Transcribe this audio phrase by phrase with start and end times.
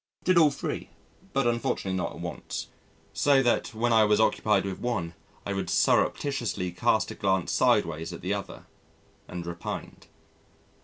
[0.23, 0.89] Did all three
[1.31, 2.69] but unfortunately not at once,
[3.13, 5.13] so that when I was occupied with one
[5.45, 8.65] I would surreptitiously cast a glance sideways at the other
[9.27, 10.07] and repined.